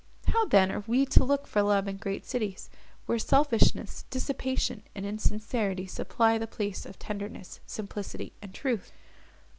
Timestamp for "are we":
0.71-1.05